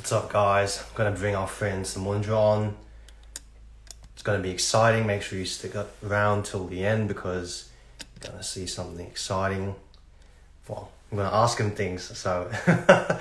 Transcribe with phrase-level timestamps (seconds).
[0.00, 0.78] What's up, guys?
[0.78, 2.74] I'm gonna bring our friend Samundra on.
[4.14, 5.06] It's gonna be exciting.
[5.06, 7.68] Make sure you stick around till the end because
[8.00, 9.74] you're gonna see something exciting.
[10.66, 12.50] Well, I'm gonna ask him things, so.
[12.66, 13.20] Let's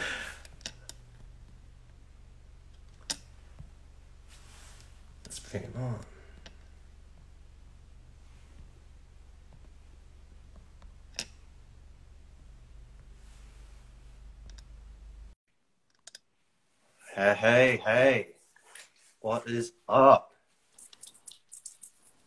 [5.51, 5.99] bring him on.
[17.19, 18.27] Hey, hey, hey.
[19.19, 20.31] What is up?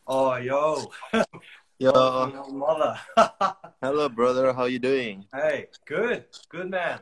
[0.07, 0.91] Oh, yo.
[1.79, 3.01] Yo, mother.
[3.81, 4.53] hello, brother.
[4.53, 5.25] How you doing?
[5.33, 6.27] hey, good.
[6.51, 6.99] Good, man.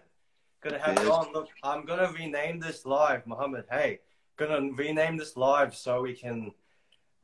[0.62, 1.32] Gonna have you on.
[1.32, 3.64] Look, I'm gonna rename this live, Mohammed.
[3.68, 3.98] Hey,
[4.36, 6.52] gonna rename this live so we can.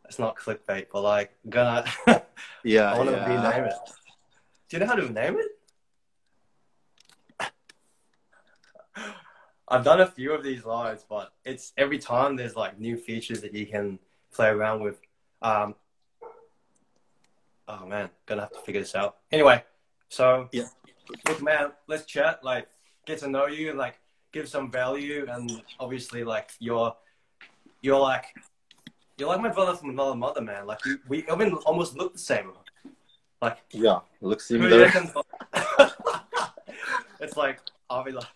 [0.09, 1.85] It's not clickbait, but like, gonna.
[2.65, 3.29] Yeah, I wanna yeah.
[3.29, 3.75] rename it.
[4.69, 5.56] Do you know how to rename it?
[9.69, 13.41] I've done a few of these lives, but it's every time there's like new features
[13.41, 13.99] that you can
[14.33, 15.01] play around with.
[15.43, 15.75] Um,
[17.67, 19.17] oh man, gonna have to figure this out.
[19.33, 19.65] Anyway,
[20.09, 20.65] so Yeah.
[21.29, 22.45] look, man, let's chat.
[22.45, 22.69] Like,
[23.07, 23.99] get to know you, like,
[24.33, 26.95] give some value, and obviously, like, you're,
[27.81, 28.27] you're like,
[29.19, 30.67] you're like my brother from another mother, man.
[30.67, 32.53] Like, we, we even almost look the same.
[33.43, 34.91] Like, Yeah, looks similar.
[37.21, 38.27] it's like I'll be like,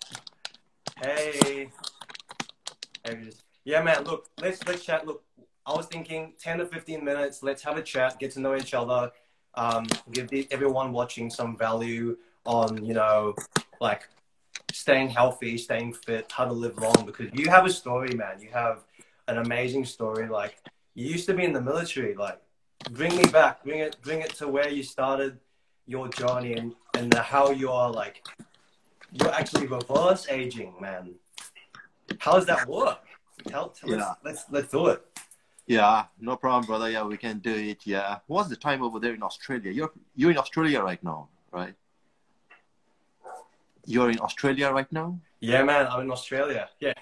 [1.02, 1.70] hey,
[3.64, 4.04] yeah, man.
[4.04, 5.06] Look, let's let's chat.
[5.06, 5.22] Look,
[5.66, 7.42] I was thinking ten to fifteen minutes.
[7.42, 9.10] Let's have a chat, get to know each other,
[9.54, 13.34] um, give the, everyone watching some value on you know,
[13.80, 14.08] like
[14.72, 17.04] staying healthy, staying fit, how to live long.
[17.06, 18.40] Because you have a story, man.
[18.40, 18.84] You have
[19.28, 20.28] an amazing story.
[20.28, 20.56] Like
[20.94, 22.14] you used to be in the military.
[22.14, 22.40] Like
[22.90, 23.62] bring me back.
[23.64, 23.96] Bring it.
[24.02, 25.38] Bring it to where you started
[25.86, 28.22] your journey and and how you are like
[29.12, 31.14] you're actually reverse aging, man.
[32.18, 32.98] How does that work?
[33.48, 34.10] Tell, tell Yeah.
[34.10, 35.00] us, let's let's do it.
[35.66, 36.90] Yeah, no problem, brother.
[36.90, 37.86] Yeah, we can do it.
[37.86, 38.18] Yeah.
[38.26, 39.70] What's the time over there in Australia?
[39.72, 41.74] You're you're in Australia right now, right?
[43.86, 45.18] You're in Australia right now.
[45.40, 45.86] Yeah, man.
[45.86, 46.68] I'm in Australia.
[46.80, 46.92] Yeah,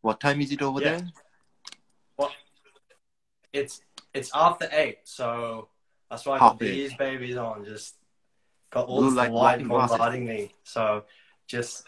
[0.00, 0.98] What time is it over Yeah.
[0.98, 2.28] there?
[3.52, 3.82] it's
[4.14, 5.68] it's after eight, so
[6.08, 6.70] that's why I Half got eight.
[6.74, 7.64] these babies on.
[7.64, 7.96] Just
[8.70, 10.54] got all this light light bombarding me.
[10.64, 11.04] So
[11.46, 11.84] just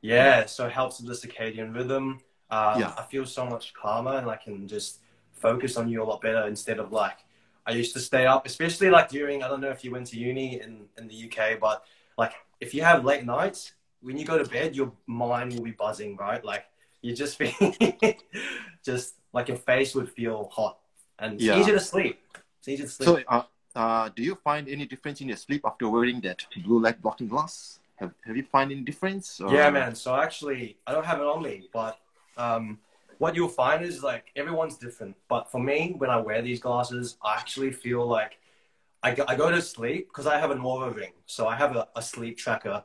[0.00, 2.20] yeah, so it helps with the circadian rhythm.
[2.50, 2.94] Um, Yeah.
[2.96, 5.00] I feel so much calmer and I can just
[5.32, 7.18] focus on you a lot better instead of like
[7.66, 10.18] I used to stay up, especially like during I don't know if you went to
[10.18, 11.84] uni in, in the UK, but
[12.16, 15.72] like if you have late nights, when you go to bed, your mind will be
[15.72, 16.42] buzzing, right?
[16.44, 16.64] Like
[17.02, 17.54] you just be
[18.84, 20.78] just like your face would feel hot
[21.18, 21.58] and it's Yeah.
[21.60, 22.20] easy to sleep.
[22.60, 23.08] It's easy to sleep.
[23.08, 23.42] So, uh,
[23.80, 27.28] uh, do you find any difference in your sleep after wearing that blue light blocking
[27.34, 27.78] glass?
[28.00, 29.40] Have Have you find any difference?
[29.40, 29.94] or- Yeah, man.
[29.94, 31.94] So actually, I don't have it on me, but
[32.36, 32.64] um,
[33.22, 35.14] what you'll find is like everyone's different.
[35.28, 38.32] But for me, when I wear these glasses, I actually feel like
[39.02, 41.12] I go, I go to sleep because I have an Oura ring.
[41.26, 42.78] So I have a, a sleep tracker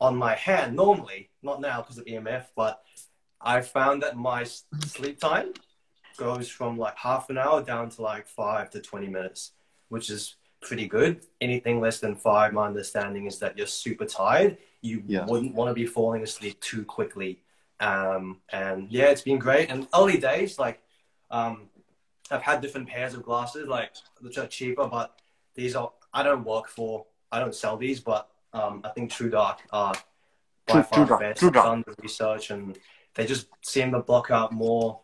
[0.00, 2.74] on my hand normally, not now because of EMF, but
[3.40, 4.44] I found that my
[4.96, 5.48] sleep time
[6.16, 9.52] goes from like half an hour down to like five to 20 minutes,
[9.92, 11.20] which is pretty good.
[11.42, 14.56] Anything less than five, my understanding is that you're super tired.
[14.80, 15.26] You Yeah.
[15.26, 17.42] wouldn't want to be falling asleep too quickly.
[17.78, 19.68] Um, and yeah, it's been great.
[19.70, 20.80] And early days, like,
[21.30, 21.68] um,
[22.30, 25.20] I've had different pairs of glasses, like, which are cheaper, but
[25.54, 29.28] these are, I don't work for, I don't sell these, but um, I think True
[29.30, 29.94] Dark are
[30.68, 31.38] by True- far best.
[31.40, 31.66] True I've Dark.
[31.66, 32.78] done the research and
[33.14, 35.00] they just seem to block out more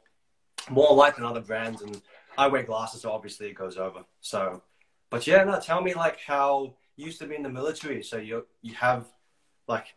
[0.71, 2.01] more light than other brands and
[2.37, 4.01] I wear glasses so obviously it goes over.
[4.21, 4.63] So
[5.11, 8.17] but yeah, no, tell me like how you used to be in the military, so
[8.19, 9.07] you you have
[9.67, 9.95] like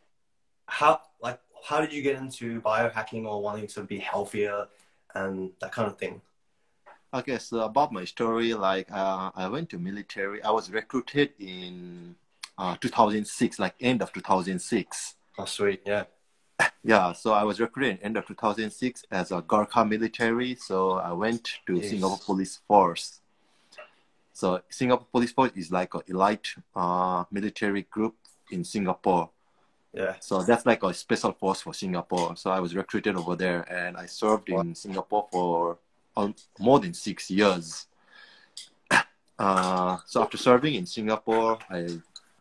[0.67, 4.67] how like how did you get into biohacking or wanting to be healthier
[5.15, 6.21] and that kind of thing?
[7.13, 10.41] Okay, so about my story, like uh, I went to military.
[10.43, 12.15] I was recruited in
[12.57, 15.15] uh, 2006, like end of 2006.
[15.37, 16.05] Oh sweet, yeah.
[16.83, 20.55] Yeah, so I was recruited end of 2006 as a Gurkha military.
[20.55, 21.89] So I went to Yes.
[21.89, 23.20] Singapore Police Force.
[24.41, 28.15] So Singapore Police Force is like an elite uh, military group
[28.49, 29.29] in Singapore.
[29.93, 30.15] Yeah.
[30.19, 32.35] So that's like a special force for Singapore.
[32.35, 35.77] So I was recruited over there, and I served in Singapore for
[36.17, 37.87] um, more than six years.
[39.39, 41.79] Uh, so after serving in Singapore, I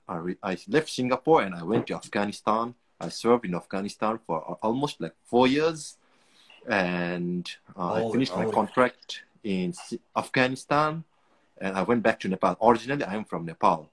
[0.07, 2.75] I, re- I left Singapore and I went to Afghanistan.
[3.01, 5.97] I served in Afghanistan for almost like four years,
[6.69, 11.05] and uh, I Holy finished my contract in S- Afghanistan,
[11.61, 12.57] and I went back to Nepal.
[12.63, 13.91] Originally, I am from Nepal.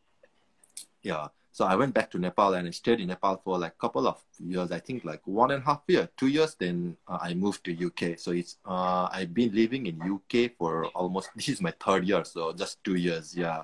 [1.02, 1.28] Yeah.
[1.52, 4.08] So I went back to Nepal and I stayed in Nepal for like a couple
[4.08, 4.72] of years.
[4.72, 6.56] I think like one and a half year, two years.
[6.56, 8.20] Then uh, I moved to UK.
[8.20, 12.24] So it's uh, I've been living in UK for almost this is my third year.
[12.26, 13.36] So just two years.
[13.36, 13.64] Yeah.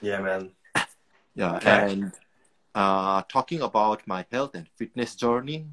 [0.00, 0.50] Yeah, man.
[1.34, 1.56] Yeah.
[1.56, 1.92] Okay.
[1.92, 2.12] And
[2.74, 5.66] uh, talking about my health and fitness journey,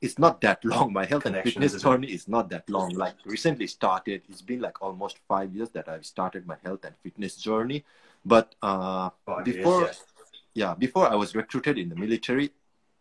[0.00, 0.92] it's not that long.
[0.92, 2.90] My health and Connections, fitness journey is not that long.
[2.94, 4.22] Like recently started.
[4.28, 7.84] It's been like almost five years that I've started my health and fitness journey.
[8.24, 9.10] But uh,
[9.44, 9.92] before yeah.
[10.54, 12.50] yeah before i was recruited in the military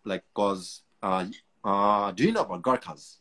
[0.06, 1.26] like cause uh
[1.64, 3.18] uh do you know about Gurkhas?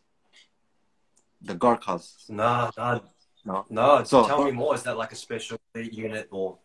[1.43, 2.29] the Gurkhas.
[2.29, 3.01] Nah, nah,
[3.45, 4.05] no no.
[4.05, 4.75] So- tell me more.
[4.75, 6.59] Is that like a special unit or?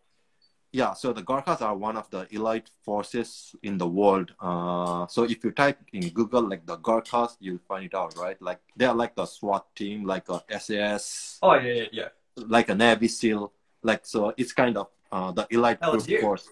[0.74, 5.24] Yeah so the Gurkhas are one of the elite forces in the world uh so
[5.24, 8.94] if you type in google like the Gurkhas you'll find it out right like they're
[8.94, 12.08] like the swat team like a sas Oh yeah, yeah, yeah.
[12.48, 13.52] like a navy seal
[13.84, 16.22] like so it's kind of uh the elite Hell, group it's you.
[16.22, 16.48] force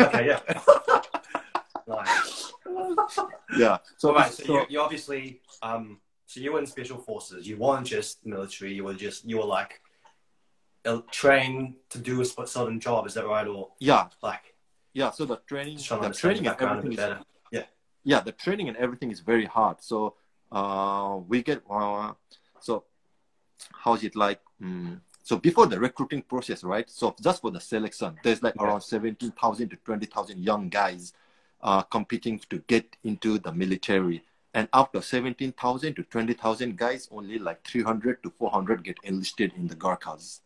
[0.00, 0.40] Okay, yeah.
[1.86, 2.52] nice.
[3.56, 7.46] yeah so, So, right, so, you, you obviously, um, so you were in special forces.
[7.46, 8.72] You weren't just military.
[8.74, 9.80] You were just, you were like,
[11.10, 13.06] trained to do a certain job.
[13.06, 13.46] Is that right?
[13.46, 14.54] Or yeah like,
[14.92, 17.20] yeah so the training just trying to the training and everything is better.
[18.02, 20.14] yeah the training and everything is very hard so
[20.52, 22.12] uh we get uh,
[22.60, 22.84] so
[23.72, 28.18] how's it like mm, so before the recruiting process right so just for the selection
[28.24, 28.64] there's like Yeah.
[28.64, 31.12] around 17000 to 20000 young guys
[31.62, 34.24] uh competing to get into the military
[34.54, 39.68] and after of 17000 to 20000 guys only like 300 to 400 get enlisted in
[39.68, 40.40] the Gurkhas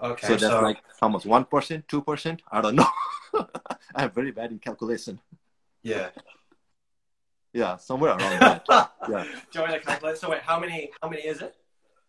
[0.00, 2.86] Okay, so so, that's like how much 1% 2% i don't know
[3.96, 5.18] i'm very bad in calculation
[5.82, 6.10] yeah.
[7.52, 10.18] yeah somewhere around that yeah Do you want to calculate?
[10.18, 10.90] So wait, how many?
[11.02, 11.56] How many is it?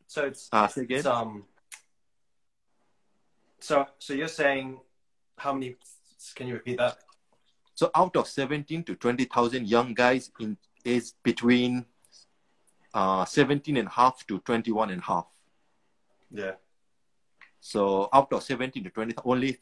[0.08, 1.46] So it's uh say again It's, um.
[3.60, 4.80] So so you're saying
[5.38, 5.78] how many?
[6.36, 6.98] Can you repeat that?
[7.76, 11.86] So out of 17 to 20,000 young guys in age between
[12.94, 15.28] uh, 17 and a half to 21 and a half.
[16.30, 16.52] Yeah.
[17.60, 19.58] So out of 17 to 20, only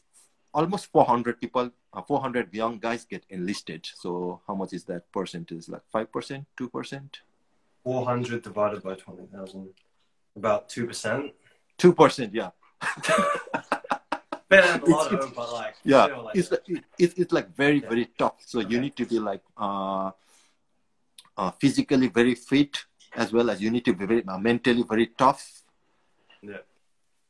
[0.54, 3.88] almost 400 people, uh, 400 young guys get enlisted.
[3.96, 5.68] So how much is that percentage?
[5.70, 7.10] Like 5%, 2%?
[7.84, 9.70] Four hundred divided by twenty thousand,
[10.36, 11.32] about two percent.
[11.78, 12.50] 2%, yeah.
[14.50, 16.52] Better than a It's- it's- them, but like Yeah, like, it's,
[16.98, 17.88] it, it's, like very, Yeah.
[17.90, 18.36] very tough.
[18.46, 20.12] So you need to be like uh,
[21.38, 22.78] uh, physically very fit
[23.16, 25.64] as well as you need to be very, uh, mentally very tough.
[26.42, 26.58] Yeah.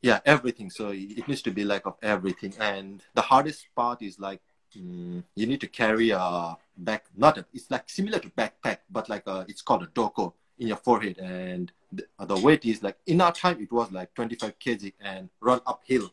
[0.02, 0.70] Yeah, everything.
[0.70, 2.54] So it needs to be like of everything.
[2.60, 4.40] And the hardest part is like
[4.76, 9.08] mm, you need to carry a back, not a, it's like similar to backpack, but
[9.08, 11.18] like a, it's called a doko in your forehead.
[11.18, 15.28] And the, the weight is like, in our time, it was like 25 kg and
[15.40, 16.12] run uphill.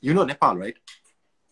[0.00, 0.76] You know Nepal, right?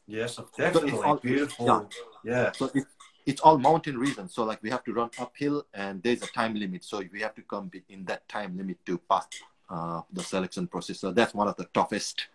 [0.06, 1.90] yes, it's definitely all- beautiful.
[2.24, 2.32] yeah.
[2.32, 2.52] Yeah.
[2.52, 2.84] So it,
[3.26, 4.28] it's all mountain region.
[4.28, 6.82] So like we have to run uphill and there's a time limit.
[6.82, 9.26] So we have to come in that time limit to pass
[9.70, 11.00] uh, the selection process.
[11.00, 12.26] So that's one of the toughest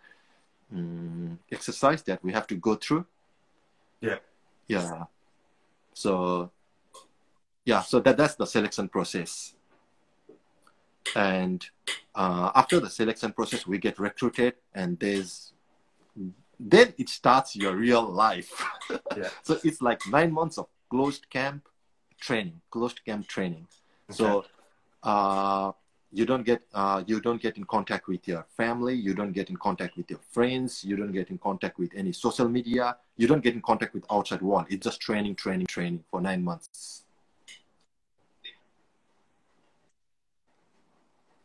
[0.74, 3.06] um, exercise that we have to go through.
[4.02, 4.18] Yeah.
[4.68, 5.04] Yeah.
[5.94, 6.52] So
[7.66, 9.54] yeah, so that that's the selection process.
[11.16, 11.66] And
[12.16, 15.54] uh, after the selection process, we get recruited, and there's
[16.60, 18.52] then it starts your real life.
[19.18, 19.30] Yeah.
[19.44, 21.68] so it's like nine months of closed camp
[22.20, 23.68] training, closed camp training.
[24.10, 24.46] So
[25.04, 25.72] uh,
[26.14, 29.50] you don't get uh, you don't get in contact with your family, you don't get
[29.50, 33.28] in contact with your friends, you don't get in contact with any social media, you
[33.28, 34.68] don't get in contact with outside world.
[34.70, 37.04] It's just training, training, training for nine months.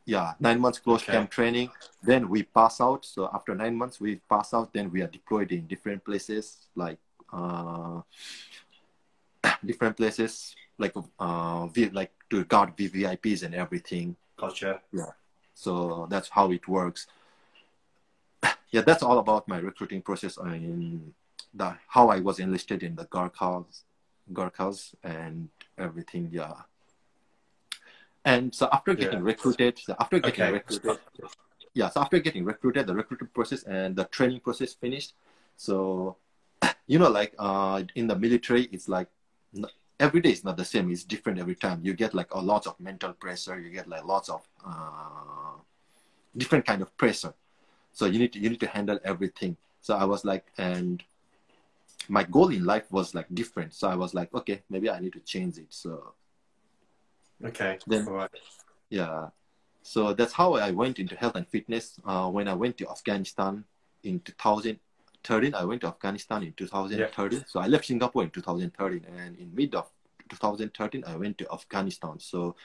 [0.04, 1.12] Yeah, nine months close Okay.
[1.12, 1.70] camp training.
[2.02, 3.04] Then we pass out.
[3.04, 4.72] So after nine months, we pass out.
[4.72, 6.98] Then we are deployed in different places, like
[7.32, 8.00] uh,
[9.64, 14.16] different places, like uh, like to guard VVIPs and everything.
[14.38, 14.80] Gotcha.
[14.92, 15.12] Yeah.
[15.54, 17.06] So that's how it works.
[18.70, 21.14] Yeah, that's all about my recruiting process and
[21.54, 23.84] the how I was enlisted in the Gurkhas,
[24.30, 26.28] Gurkhas and everything.
[26.30, 26.52] Yeah.
[28.26, 29.24] And so after getting Yeah.
[29.32, 30.52] recruited, so after getting Okay.
[30.52, 30.98] recruited,
[31.72, 35.14] yeah, so after getting recruited, the recruiting process and the training process finished.
[35.56, 36.16] So,
[36.86, 39.08] you know, like uh, in the military, it's like
[40.00, 40.90] every day is not the same.
[40.90, 41.80] It's different every time.
[41.82, 43.58] You get like a lot of mental pressure.
[43.58, 45.56] You get like lots of uh,
[46.36, 47.34] different kind of pressure.
[47.92, 49.56] So you need to you need to handle everything.
[49.80, 51.02] So I was like, and
[52.08, 53.74] my goal in life was like different.
[53.74, 55.66] So I was like, okay, maybe I need to change it.
[55.70, 56.14] So
[57.44, 57.78] Okay.
[57.86, 58.30] Then- right.
[58.90, 59.28] yeah.
[59.82, 61.98] So that's how I went into health and fitness.
[62.04, 63.64] Uh, when I went to Afghanistan
[64.02, 64.78] in 2000,
[65.22, 67.44] 2013, I went to Afghanistan in 2013.
[67.46, 69.88] So I left Singapore in 2013, and in mid of
[70.28, 72.18] 2013, I went to Afghanistan.
[72.18, 72.56] So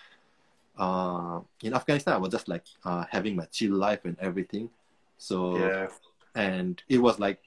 [0.77, 4.69] uh, in Afghanistan, I was just like uh, having my chill life and everything.
[5.17, 5.87] So Yeah.
[6.35, 7.39] and it was like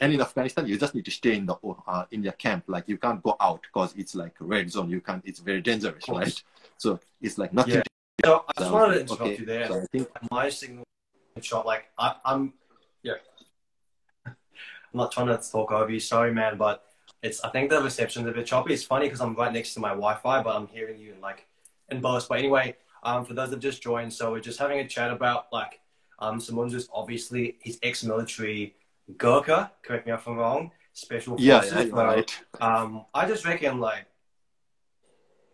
[0.00, 1.54] and in afghanistan you just need to stay in the
[1.86, 5.00] uh, in your camp like you can't go out because it's like red zone you
[5.00, 6.42] can't it's very dangerous right
[6.78, 7.82] so it's like nothing Yeah.
[8.24, 9.66] So I just wanted to interrupt okay, you there.
[9.68, 10.84] so i think My signal
[11.40, 12.52] shot like I, I'm
[14.92, 16.84] not trying to talk over you, sorry man, but
[17.22, 18.74] it's I think the reception's a bit choppy.
[18.74, 21.46] It's funny because I'm right next to my Wi-Fi, but I'm hearing you in like
[21.90, 22.28] in both.
[22.28, 25.46] But anyway, um, for those that just joined, so we're just having a chat about
[25.52, 25.80] like
[26.18, 28.74] um, Simon's just obviously he's ex-military
[29.16, 29.72] Gurkha.
[29.82, 30.72] Correct me if I'm wrong.
[30.92, 31.86] Special yeah, forces.
[31.86, 34.06] yeah right um, I just reckon like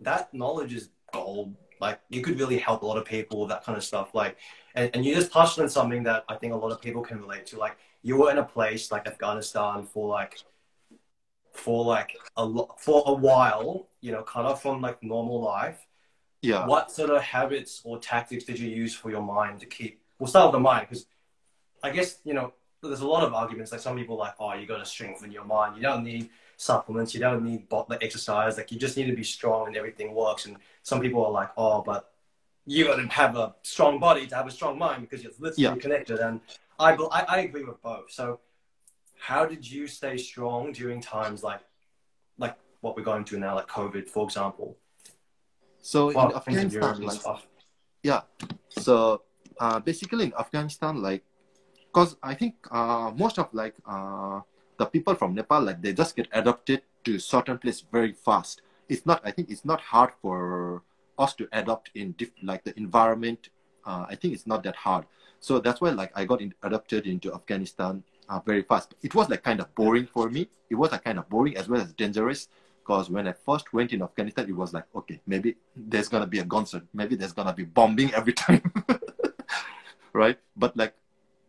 [0.01, 1.55] that knowledge is gold.
[1.81, 4.15] Like you could really help a lot of people with that kind of stuff.
[4.15, 4.39] Like,
[4.75, 7.21] and, and you just touched on something that I think a lot of people can
[7.21, 7.59] relate to.
[7.59, 10.39] Like you were in a place like Afghanistan for like
[11.53, 15.87] for like a lo- for a while, you know, cut off from like normal life.
[16.43, 20.03] yeah What sort of habits or tactics did you use for your mind to keep?
[20.19, 21.07] We'll start with the mind because
[21.83, 23.73] I guess you know there's a lot of arguments.
[23.73, 25.77] Like some people are like, oh, you got to strengthen your mind.
[25.77, 27.15] You don't need supplements.
[27.15, 28.57] You don't need the exercise.
[28.59, 30.47] Like you just need to be strong and everything works.
[30.47, 32.13] And some people are like, oh, but
[32.67, 35.77] you got to have a strong body to have a strong mind because you're literally
[35.77, 35.83] Yeah.
[35.83, 36.21] connected.
[36.21, 36.41] And
[36.79, 38.11] I, I I agree with both.
[38.11, 38.41] So
[39.19, 41.61] how did you stay strong during times like
[42.39, 44.77] like what we're going through now, like COVID, for example?
[45.85, 47.21] so in Well, in afghanistan like
[48.03, 48.23] yeah
[48.71, 49.23] so
[49.61, 51.23] uh, basically in afghanistan like
[51.87, 54.41] because i think uh, most of like uh,
[54.79, 59.05] the people from nepal like they just get adapted to certain place very fast it's
[59.05, 60.83] not i think it's not hard for
[61.19, 63.51] us to adapt in diff- like the environment
[63.85, 65.05] uh, i think it's not that hard
[65.47, 69.27] so that's why like i got in- adapted into afghanistan uh, very fast it was
[69.29, 71.93] like kind of boring for me it was like kind of boring as well as
[71.93, 72.49] dangerous
[72.85, 76.41] because when I first went in Afghanistan, it was like, okay, maybe there's gonna be
[76.41, 78.61] a concert, maybe there's gonna be bombing every time,
[80.13, 80.39] right?
[80.57, 80.95] But like,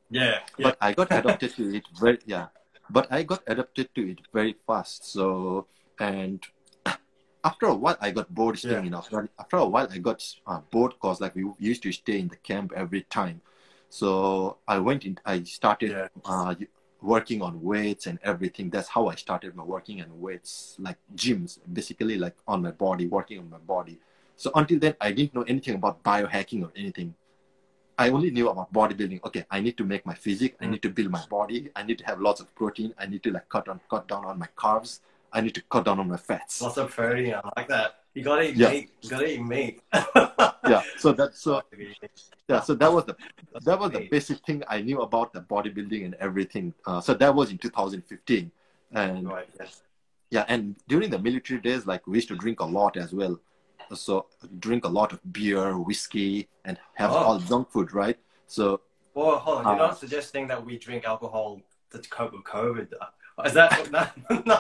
[0.10, 0.64] Yeah, yeah.
[0.64, 2.48] but I got adapted to it very, yeah.
[2.90, 5.06] But I got adapted to it very fast.
[5.12, 5.68] So
[6.00, 6.40] and
[7.44, 9.30] after a while, I got bored staying in Afghanistan.
[9.40, 12.38] After a while, I got uh, bored because like we used to stay in the
[12.38, 13.42] camp every time.
[14.00, 15.18] So I went in.
[15.26, 16.08] I started Yeah.
[16.26, 16.54] uh,
[17.02, 18.70] working on weights and everything.
[18.70, 23.06] That's how I started my working on weights, like gyms, basically like on my body,
[23.08, 23.98] working on my body.
[24.36, 27.16] So until then, I didn't know anything about biohacking or anything.
[27.98, 29.22] I only knew about bodybuilding.
[29.28, 30.56] Okay, I need to make my physique.
[30.60, 31.70] I need to build my body.
[31.74, 32.94] I need to have lots of protein.
[33.00, 35.00] I need to like cut on, cut down on my carbs.
[35.32, 36.62] I need to cut down on my fats.
[36.62, 37.36] Lots of protein.
[37.36, 38.05] I like that.
[38.16, 38.72] You gotta eat Yeah.
[38.72, 38.90] meat.
[39.02, 39.82] You gotta eat meat.
[40.74, 40.82] Yeah.
[40.98, 41.62] So that's so
[42.50, 42.62] yeah.
[42.62, 43.16] So that was the
[43.68, 46.74] that was the basic thing I knew about the bodybuilding and everything.
[46.88, 48.52] Uh, so that was in 2015,
[48.94, 49.48] and Right.
[49.60, 49.84] Yes.
[50.32, 53.40] yeah, and during the military days, like we used to drink a lot as well.
[53.94, 54.26] So
[54.60, 57.18] drink a lot of beer, whiskey, and have Oh.
[57.26, 58.18] all junk food, right?
[58.48, 58.82] So
[59.14, 59.64] Well, hold on.
[59.66, 62.88] You're Uh, not suggesting that we drink alcohol to cope with COVID.
[63.46, 64.04] Is that no?
[64.50, 64.58] no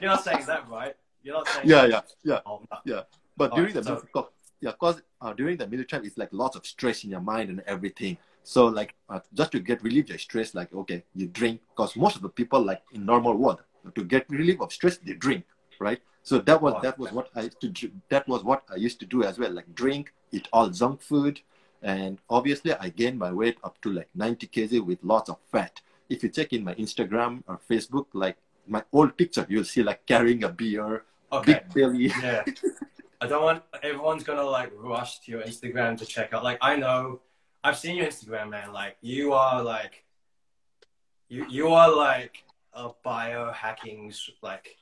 [0.00, 0.94] you're not saying that, right?
[1.22, 1.68] You're not saying.
[1.68, 2.40] yeah, yeah, yeah.
[2.46, 3.04] Oh, no.
[3.36, 4.26] But All during right, the
[4.60, 7.60] yeah, cause uh, during the military, it's like lots of stress in your mind and
[7.66, 8.18] everything.
[8.42, 11.60] So like uh, just to get relieve your stress, like okay, you drink.
[11.76, 13.60] Cause most of the people like in normal world
[13.94, 15.44] to get relief of stress, they drink,
[15.78, 16.00] right?
[16.22, 18.76] So that was Oh, that was what I used to do, that was what I
[18.76, 21.40] used to do as well, like drink, eat all junk food,
[21.82, 25.80] and obviously I gained my weight up to like 90 kg with lots of fat.
[26.10, 28.36] If you check in my Instagram or Facebook, like
[28.66, 31.60] my old picture, you'll see like carrying a beer, Okay.
[31.74, 32.44] Yeah.
[33.20, 36.42] I don't want everyone's gonna like rush to your Instagram to check out.
[36.42, 37.20] Like I know,
[37.62, 38.72] I've seen your Instagram, man.
[38.72, 40.04] Like you are like,
[41.28, 44.76] you you are like a biohacking like.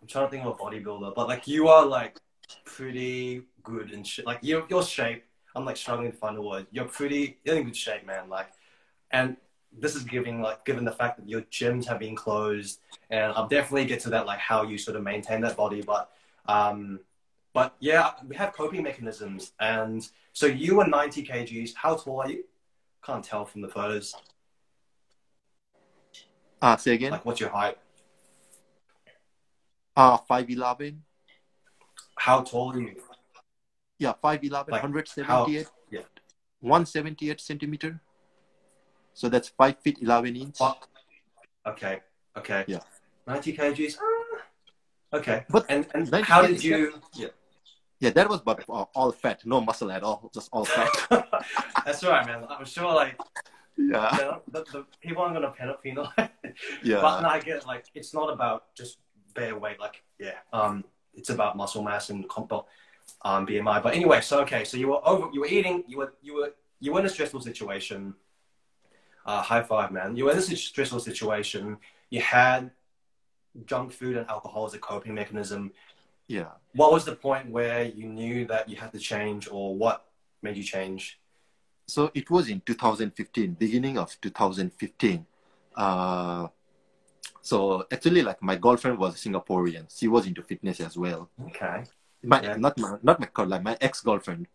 [0.00, 2.16] I'm trying to think of a bodybuilder, but like you are like
[2.64, 5.24] pretty good and sh- like your your shape.
[5.54, 6.66] I'm like struggling to find a word.
[6.70, 8.30] You're pretty you're in good shape, man.
[8.30, 8.48] Like,
[9.10, 9.36] and
[9.78, 13.48] this is giving like given the fact that your gyms have been closed, and I'll
[13.48, 16.10] definitely get to that like how you sort of maintain that body, but
[16.46, 17.00] um,
[17.52, 21.74] but yeah, we have coping mechanisms, and so you were 90 kgs.
[21.74, 22.44] How tall are you?
[23.04, 24.14] Can't tell from the photos.
[26.62, 27.12] Ah, say again.
[27.12, 27.78] Like, what's your height?
[29.96, 30.98] Uh, 5'11.
[32.16, 32.96] How tall are you?
[33.98, 35.66] Yeah, 5'11, Like, 178.
[35.90, 36.00] yeah.
[36.60, 38.00] 178 centimeter.
[39.14, 40.56] So that's 5 feet 11 inch.
[41.66, 42.00] Okay.
[42.36, 42.64] Okay.
[42.66, 42.80] Yeah.
[43.26, 43.96] 90 kgs.
[44.00, 45.44] Ah, okay.
[45.48, 46.94] But And and 90 how did you?
[47.14, 47.28] Yeah.
[48.00, 50.88] Yeah, that was but uh, all fat, no muscle at all, just all fat.
[51.84, 52.46] That's right, man.
[52.48, 53.14] I'm sure, like,
[53.76, 54.16] Yeah.
[54.16, 56.12] You know, the, the people aren't gonna penalize.
[56.82, 57.00] Yeah.
[57.00, 57.66] But no, I get it.
[57.66, 58.98] Like, it's not about just
[59.34, 59.78] bare weight.
[59.78, 63.82] Like, yeah, um, it's about muscle mass and comp, um, BMI.
[63.82, 66.52] But anyway, so okay, so you were over, you were eating, you were, you were,
[66.80, 68.14] you were in a stressful situation.
[69.26, 70.16] Uh, high five, man.
[70.16, 71.76] You were in a stressful situation.
[72.08, 72.70] You had
[73.66, 75.72] junk food and alcohol as a coping mechanism.
[76.26, 76.48] Yeah.
[76.74, 80.06] What was the point where you knew that you had to change, or what
[80.42, 81.18] made you change?
[81.86, 85.26] So it was in 2015, beginning of 2015.
[85.76, 86.46] Uh,
[87.42, 89.86] so actually, like my girlfriend was Singaporean.
[89.96, 91.30] She was into fitness as well.
[91.46, 91.84] Okay.
[92.22, 92.56] My Yeah.
[92.56, 94.46] not my not my girl, like my ex girlfriend.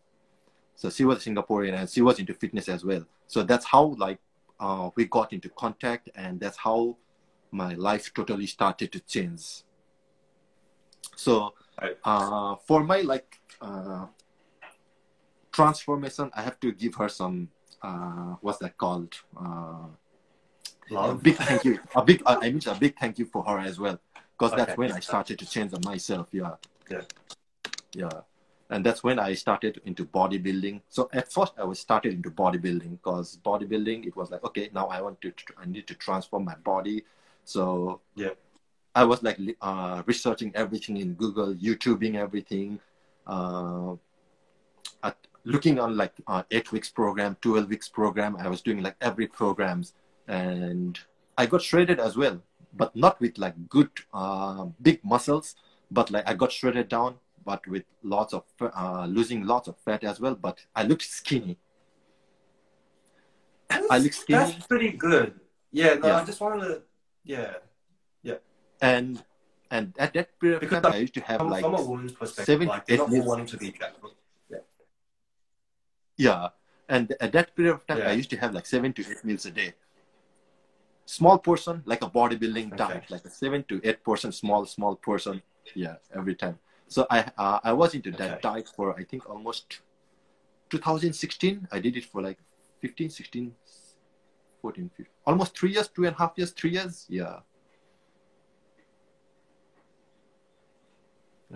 [0.76, 3.04] So she was Singaporean and she was into fitness as well.
[3.26, 4.18] So that's how like
[4.60, 6.96] uh, we got into contact, and that's how
[7.50, 9.62] my life totally started to change.
[11.16, 11.54] So
[12.04, 14.06] uh, for my like uh,
[15.52, 17.48] transformation, I have to give her some
[17.82, 19.14] uh, what's that called?
[19.38, 19.88] Uh,
[20.90, 21.22] a Love.
[21.22, 21.78] big thank you.
[21.94, 23.98] A big, uh, I mean, a big thank you for her as well,
[24.38, 26.28] because that's when I started to change myself.
[26.32, 26.54] Yeah.
[26.90, 27.02] Yeah.
[27.92, 28.20] Yeah.
[28.70, 30.80] And that's when I started into bodybuilding.
[30.88, 34.86] So at first I was started into bodybuilding because bodybuilding, it was like, okay, now
[34.88, 37.04] I want to, I need to transform my body.
[37.44, 38.30] So Yeah.
[38.94, 42.80] I was like uh, researching everything in Google, YouTubing everything,
[43.26, 43.94] uh,
[45.02, 48.36] at, looking on like uh, eight weeks program, 12 weeks program.
[48.36, 49.92] I was doing like every programs
[50.26, 50.98] and
[51.38, 52.40] I got shredded as well,
[52.74, 55.56] but not with like good, uh, big muscles,
[55.90, 57.16] but like I got shredded down,
[57.46, 61.56] but with lots of, uh, losing lots of fat as well, but I looked skinny.
[63.70, 64.38] I look skinny.
[64.38, 65.28] That's pretty good.
[65.72, 66.16] Yeah, no, Yeah.
[66.20, 66.82] I just wanted to,
[67.24, 67.54] yeah.
[68.22, 68.38] Yeah.
[68.80, 69.22] And,
[69.70, 72.12] and at that period of time, I used to have From, like from a woman's
[72.12, 74.04] perspective, seven, like, eight not years- wanting to be jacked.
[76.18, 76.48] Yeah.
[76.88, 78.10] And at that period of time, Yeah.
[78.10, 79.74] I used to have like seven to eight meals a day.
[81.04, 82.76] Small portion, like a bodybuilding Okay.
[82.76, 85.42] diet, like a seven to eight portion, small, small portion.
[85.74, 86.58] Yeah, every time.
[86.88, 88.40] So I uh, I was into that Okay.
[88.42, 89.80] diet for I think almost
[90.70, 91.68] 2016.
[91.72, 92.38] I did it for like
[92.80, 93.54] 15, 16,
[94.62, 97.06] 14, 15, almost three years, two and a half years, three years.
[97.08, 97.40] Yeah.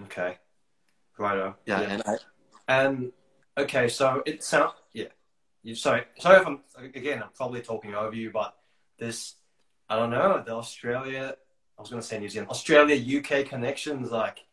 [0.05, 0.39] Okay.
[1.19, 1.57] Righto.
[1.67, 1.81] Yeah.
[1.81, 2.17] And I,
[2.69, 3.13] And
[3.59, 5.07] okay, so it sounds yeah.
[5.63, 6.61] You sorry, sorry if I'm
[6.95, 7.23] again.
[7.23, 8.57] I'm probably talking over you, but
[8.99, 9.35] this
[9.89, 11.35] I don't know the Australia.
[11.77, 14.45] I was going to say New Zealand, Australia, UK connections like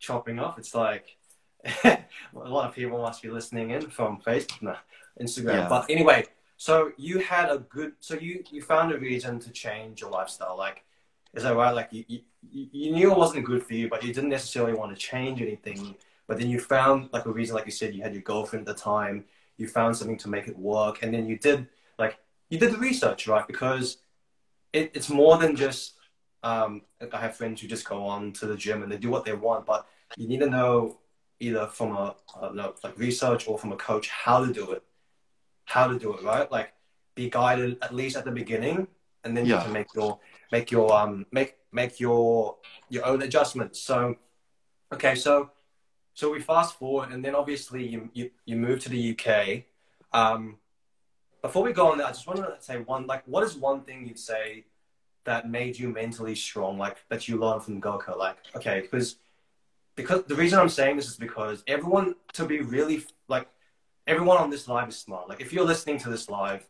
[0.00, 0.58] chopping off.
[0.58, 1.16] It's like
[1.84, 1.98] a
[2.34, 4.76] lot of people must be listening in from Facebook, no,
[5.20, 5.54] Instagram.
[5.54, 5.68] Yeah.
[5.68, 7.92] But anyway, so you had a good.
[8.00, 10.56] So you you found a reason to change your lifestyle.
[10.56, 10.82] Like,
[11.34, 11.72] is that right?
[11.72, 14.90] Like you you, you knew it wasn't good for you, but you didn't necessarily want
[14.92, 15.94] to change anything
[16.30, 18.76] but then you found like a reason like you said you had your girlfriend at
[18.76, 19.24] the time
[19.56, 21.66] you found something to make it work and then you did
[21.98, 22.18] like
[22.50, 23.96] you did the research right because
[24.72, 25.94] it, it's more than just
[26.42, 29.24] um, i have friends who just go on to the gym and they do what
[29.24, 30.98] they want but you need to know
[31.38, 32.14] either from a
[32.54, 34.82] know, like research or from a coach how to do it
[35.64, 36.50] how to do it right?
[36.50, 36.72] Like
[37.14, 38.88] be guided at least at the beginning
[39.24, 40.18] and then you can make your
[40.50, 42.56] make your um make make your
[42.88, 43.80] your own adjustments.
[43.80, 44.16] So
[44.92, 45.50] okay so
[46.14, 49.64] so we fast forward, and then obviously you you, you move to the UK.
[50.12, 50.58] Um,
[51.40, 53.82] before we go on that, I just want to say one like, what is one
[53.82, 54.64] thing you'd say
[55.24, 58.12] that made you mentally strong, like that you learned from Gurkha?
[58.16, 59.16] Like, okay, because
[59.96, 63.48] because the reason I'm saying this is because everyone to be really like
[64.06, 65.28] everyone on this live is smart.
[65.28, 66.66] Like, if you're listening to this live,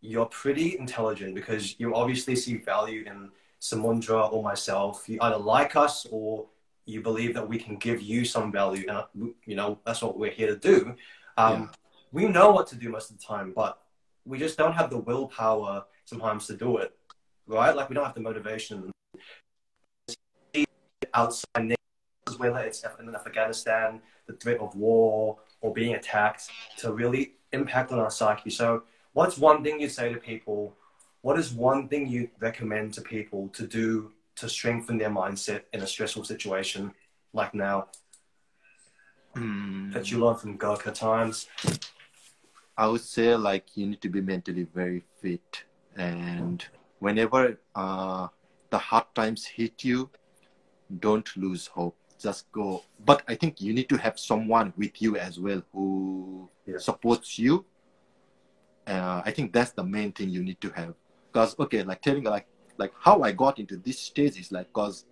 [0.00, 5.08] you're pretty intelligent because you obviously see value in Samundra or myself.
[5.08, 6.46] You either like us or
[6.88, 10.30] you believe that we can give you some value and you know that's what we're
[10.30, 10.94] here to do
[11.36, 11.66] um, Yeah.
[12.12, 13.82] we know what to do most of the time but
[14.24, 16.96] we just don't have the willpower sometimes to do it
[17.48, 17.74] right?
[17.74, 18.92] Like we don't have the motivation.
[21.14, 27.32] Outside nations, whether it's in afghanistan the threat of war or being attacked to really
[27.52, 28.50] impact on our psyche.
[28.50, 28.84] So
[29.14, 30.76] what's one thing you'd say to people?
[31.22, 35.80] What is one thing you recommend to people to do to strengthen their mindset in
[35.80, 36.92] a stressful situation
[37.32, 37.88] like now?
[39.34, 41.46] Mm, that you learned from Gurkha times?
[42.76, 45.64] I would say like you need to be mentally very fit,
[45.96, 46.64] and
[46.98, 48.28] whenever uh,
[48.70, 50.10] the hard times hit you,
[51.00, 51.96] don't lose hope.
[52.18, 52.82] Just go.
[53.04, 56.78] But I think you need to have someone with you as well who Yeah.
[56.78, 57.64] supports you.
[58.86, 60.94] Uh, I think that's the main thing you need to have.
[61.32, 62.46] Because okay, like telling like
[62.78, 65.04] like how I got into this stage is like because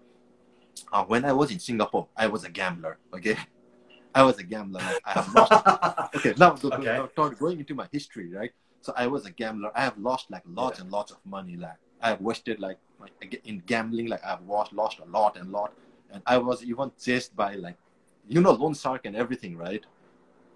[0.92, 2.98] uh, when I was in Singapore, I was a gambler.
[3.14, 3.36] Okay,
[4.14, 4.80] I was a gambler.
[4.80, 5.52] Like, I have lost
[6.16, 7.08] okay, now, Okay.
[7.16, 8.52] now going into my history, right?
[8.86, 9.72] So I was a gambler.
[9.74, 10.84] I have lost like lots Yeah.
[10.84, 11.56] and lots of money.
[11.56, 12.78] Like I have wasted like
[13.42, 14.06] in gambling.
[14.06, 15.72] Like I've lost lost a lot and lot.
[16.12, 17.76] And I was even chased by like,
[18.28, 19.84] you know, loan shark and everything, right?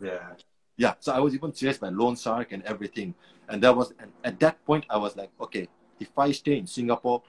[0.00, 0.28] Yeah.
[0.76, 0.94] Yeah.
[1.00, 3.14] So I was even chased by loan shark and everything.
[3.48, 5.66] And that was and at that point I was like, okay,
[5.98, 7.22] if I stay in Singapore,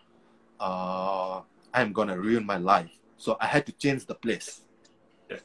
[0.60, 1.42] uh,
[1.74, 2.92] I'm gonna ruin my life.
[3.18, 4.62] So I had to change the place.
[5.32, 5.38] Yeah.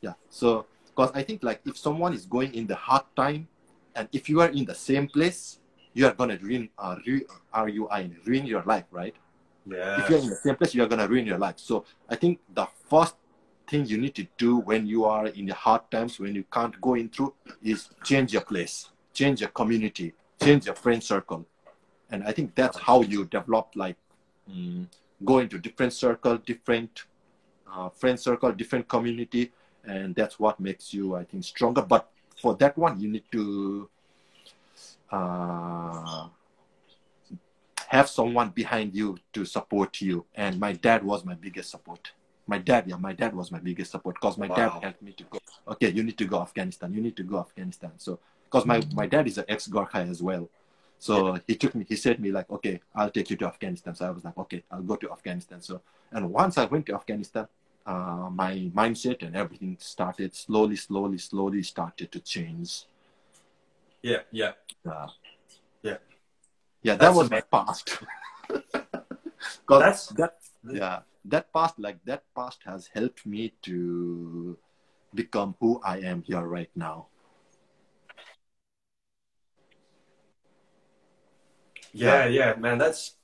[0.00, 0.14] Yeah.
[0.28, 3.48] So because I think like if someone is going in the hard time,
[3.96, 5.58] and if you are in the same place,
[5.94, 6.96] you are gonna ruin uh,
[7.52, 9.14] R U I N ruin your life, right?
[9.66, 10.00] Yeah.
[10.00, 11.58] If you're in the same place, you are gonna ruin your life.
[11.58, 13.16] So I think the first
[13.68, 16.78] thing you need to do when you are in the hard times, when you can't
[16.80, 21.46] go in through, is change your place, change your community, change your friend circle,
[22.10, 23.96] and I think that's how you develop like
[24.48, 24.86] mm,
[25.24, 27.04] go into different circle, different
[27.72, 29.52] uh, friend circle, different community,
[29.84, 31.82] and that's what makes you, I think, stronger.
[31.82, 33.88] But for that one, you need to
[35.10, 36.28] uh,
[37.88, 40.24] have someone behind you to support you.
[40.34, 42.12] And my dad was my biggest support.
[42.46, 45.24] My dad, yeah, my dad was my biggest support because my dad helped me to
[45.24, 45.38] go.
[45.68, 46.92] Okay, you need to go Afghanistan.
[46.94, 47.90] You need to go Afghanistan.
[47.96, 50.48] So because my my dad is an ex Gorkha as well.
[50.98, 53.94] So he took me, he said me like, okay, I'll take you to Afghanistan.
[53.94, 55.60] So I was like, okay, I'll go to Afghanistan.
[55.60, 57.46] So, and once I went to Afghanistan,
[57.86, 62.84] uh, my mindset and everything started slowly, slowly, slowly started to change.
[64.02, 64.22] Yeah.
[64.30, 64.52] Yeah.
[64.84, 65.08] Uh,
[65.82, 65.98] Yeah.
[66.82, 67.98] Yeah, that That's was my past.
[69.68, 70.34] That's that,
[70.70, 74.56] yeah, that past, like that past has helped me to
[75.14, 77.06] become who I am here right now.
[81.92, 83.16] Yeah, yeah, man, that's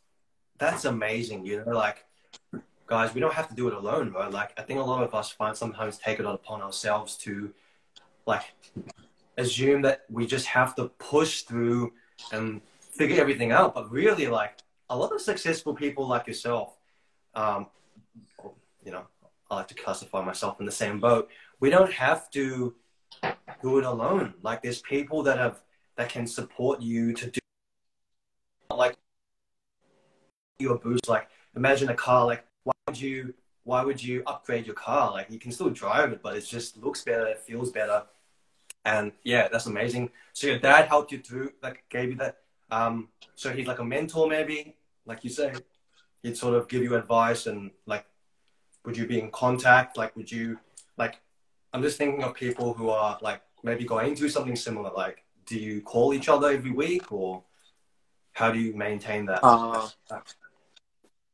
[0.59, 1.45] that's amazing.
[1.47, 2.05] You know, like
[2.93, 4.29] guys, we don't have to do it alone, bro.
[4.29, 7.51] Like I think a lot of us find sometimes take it upon ourselves to
[8.27, 8.43] like
[9.39, 11.95] assume that we just have to push through
[12.33, 12.61] and
[12.99, 13.75] figure everything out.
[13.75, 14.59] But really, like
[14.91, 16.77] a lot of successful people like yourself,
[17.35, 17.69] um,
[18.85, 19.07] you know,
[19.51, 21.31] I like to classify myself in the same boat.
[21.61, 22.75] We don't have to
[23.63, 24.35] do it alone.
[24.43, 25.63] Like there's people that have
[25.97, 27.41] that can support you to do
[28.71, 28.97] like
[30.59, 31.09] your boost.
[31.09, 32.27] Like imagine a car.
[32.27, 35.13] Like why would you why would you upgrade your car?
[35.13, 38.05] Like you can still drive it, but it just looks better, it feels better,
[38.85, 40.11] and yeah, that's amazing.
[40.33, 42.39] So your dad helped you through, like gave you that.
[42.71, 45.53] Um, so he's like a mentor, maybe, like you say.
[46.23, 48.07] He'd sort of give you advice and like,
[48.85, 49.97] would you be in contact?
[49.97, 50.59] Like, would you
[50.97, 51.21] like?
[51.73, 54.91] I'm just thinking of people who are like maybe going through something similar.
[54.97, 57.43] Like, do you call each other every week or?
[58.35, 59.41] How do you maintain that?
[59.43, 59.89] Uh,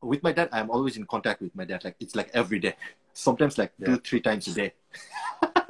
[0.02, 1.84] with my dad, I'm always in contact with my dad.
[1.84, 2.74] Like it's like every day,
[3.12, 3.86] sometimes like Yeah.
[3.86, 4.74] two, three times a day.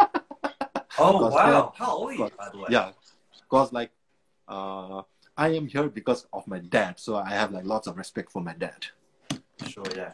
[0.98, 1.72] oh wow!
[1.76, 2.66] How old are you, by the way?
[2.70, 2.92] Yeah,
[3.42, 3.90] because like
[4.48, 5.02] uh,
[5.36, 8.42] I am here because of my dad, so I have like lots of respect for
[8.42, 8.86] my dad.
[9.66, 9.84] Sure.
[9.94, 10.12] Yeah.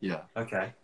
[0.00, 0.74] Yeah, Okay.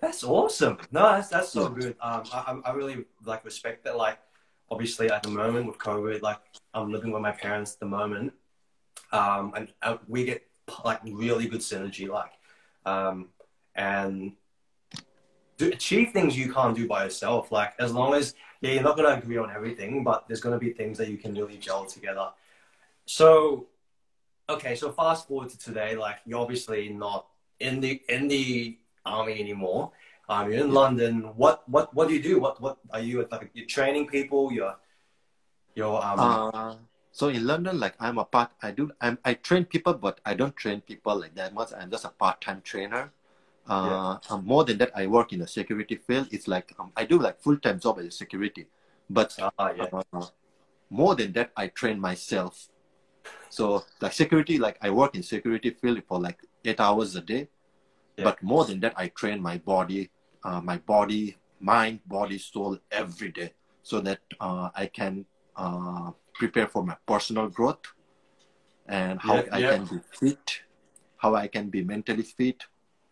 [0.00, 0.78] That's awesome.
[0.90, 1.74] No, that's that's so Yeah.
[1.74, 1.96] good.
[2.00, 3.96] Um, I I- I really like respect that.
[3.96, 4.18] Like,
[4.70, 6.40] obviously at the moment with COVID, like
[6.74, 8.32] I'm living with my parents at the moment,
[9.12, 10.49] um, and uh, we get
[10.84, 12.08] like really good synergy.
[12.08, 12.32] Like,
[12.86, 13.28] um,
[13.74, 14.32] and
[15.58, 17.52] do, achieve things you can't do by yourself.
[17.52, 20.72] Like, as long as yeah, you're not gonna agree on everything, but there's gonna be
[20.72, 22.30] things that you can really gel together.
[23.06, 23.66] So,
[24.48, 25.96] okay, so fast forward to today.
[25.96, 27.26] Like, you're obviously not
[27.58, 29.92] in the in the army anymore.
[30.28, 31.22] Um, you're in London.
[31.36, 32.40] What what what do you do?
[32.40, 33.50] What what are you like?
[33.52, 34.52] You're training people.
[34.52, 34.76] You're
[35.74, 36.20] you're um.
[36.20, 36.74] Uh,
[37.12, 38.50] so in London, like I'm a part.
[38.62, 38.90] I do.
[39.00, 41.70] I'm, I train people, but I don't train people like that much.
[41.76, 43.12] I'm just a part-time trainer.
[43.68, 46.28] Uh, um, more than that, I work in the security field.
[46.30, 48.66] It's like um, I do like full-time job as a security,
[49.08, 49.86] but ah, yeah.
[50.12, 50.26] uh,
[50.88, 52.68] more than that, I train myself.
[53.48, 57.48] So like security, like I work in security field for like eight hours a day,
[58.16, 58.24] Yeah.
[58.24, 60.10] but more than that, I train my body,
[60.42, 66.10] uh, my body, mind, body, soul every day, so that uh, I can uh,
[66.42, 67.84] prepare for my personal growth
[69.00, 69.70] and how Yeah, I yeah.
[69.72, 70.46] can be fit,
[71.22, 72.58] how I can be mentally fit,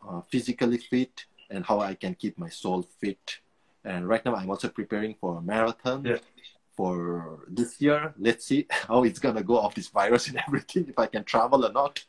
[0.07, 1.14] uh, physically fit,
[1.53, 3.25] and how I can keep my soul fit.
[3.91, 6.21] And right now, I'm also preparing for a marathon Yeah.
[6.77, 6.99] for
[7.59, 8.01] this year.
[8.29, 11.61] Let's see how it's gonna go off this virus and everything, if I can travel
[11.69, 11.95] or not.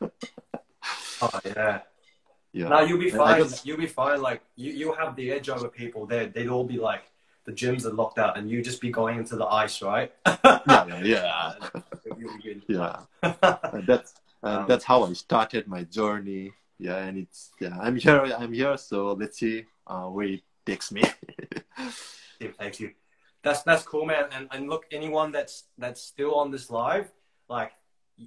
[1.22, 1.80] Oh yeah.
[2.58, 2.68] yeah.
[2.72, 3.42] No, you'll be fine.
[3.42, 4.18] just- You'll be fine.
[4.28, 6.00] Like you, you'll have the edge over people.
[6.10, 7.04] They, they'd all be like,
[7.50, 10.12] the gyms are locked out, and you just be going into the ice, right?
[10.44, 11.52] yeah, yeah, yeah.
[12.16, 12.62] You'll be good.
[12.68, 13.00] yeah.
[13.72, 16.52] And that's and Um, that's how I started my journey.
[16.78, 18.24] Yeah, and it's yeah, I'm here.
[18.38, 18.76] I'm here.
[18.78, 21.02] So let's see uh, where it takes me.
[22.40, 22.92] it takes you.
[23.42, 24.26] that's that's cool, man.
[24.32, 27.12] And and look, anyone that's that's still on this live,
[27.48, 27.72] like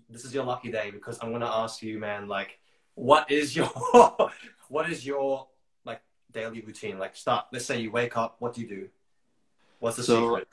[0.10, 2.60] this is your lucky day because I'm gonna ask you, man, like
[2.94, 3.68] what is your
[4.70, 5.48] what is your
[5.84, 7.00] like daily routine?
[7.00, 7.46] Like start.
[7.52, 8.36] Let's say you wake up.
[8.38, 8.90] What do you do?
[9.84, 10.48] What's the So- secret?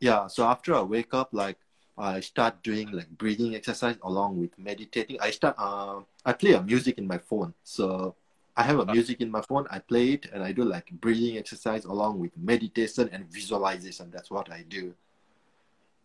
[0.00, 1.56] Yeah, so after I wake up, like
[1.96, 5.18] I start doing like breathing exercise along with meditating.
[5.20, 7.54] I start uh, I play a music in my phone.
[7.62, 8.16] So
[8.56, 11.38] I have a music in my phone, I play it and I do like breathing
[11.38, 14.10] exercise along with meditation and visualization.
[14.10, 14.94] That's what I do.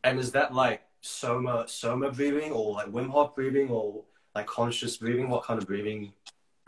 [0.03, 4.03] And is that like soma soma breathing or like Wim Hof breathing or
[4.35, 5.29] like conscious breathing?
[5.29, 6.13] What kind of breathing?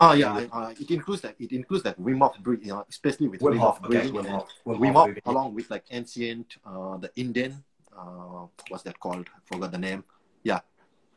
[0.00, 1.36] Oh yeah, uh, it includes that.
[1.38, 3.78] it includes like Wim Hof breathing, you know, especially with Wim Hof.
[3.84, 4.48] Okay, breathing Wim Hof.
[4.66, 5.22] Wim, Wim Hof Hof breathing.
[5.26, 7.62] along with like ancient uh, the Indian
[7.96, 9.28] uh, what's that called?
[9.34, 10.02] I forgot the name.
[10.42, 10.60] Yeah,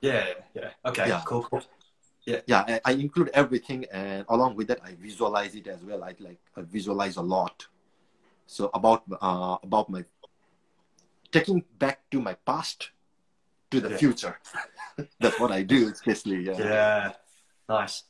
[0.02, 0.26] yeah.
[0.54, 0.70] Yeah.
[0.86, 1.22] Okay, Yeah.
[1.26, 1.63] cool, cool.
[2.26, 6.13] yeah I, I include everything and along with that i visualize it as well i
[6.20, 7.66] like i visualize a lot
[8.46, 10.04] so about uh about my
[11.32, 12.92] taking back to my past
[13.72, 13.98] to the Yeah.
[13.98, 14.36] future
[15.22, 17.13] that's what i do especially yeah Yeah,
[17.70, 18.04] nice.